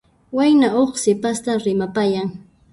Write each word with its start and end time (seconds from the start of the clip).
Wayna 0.37 0.67
huk 0.75 0.91
sipasta 1.03 1.51
rimapayan. 1.65 2.29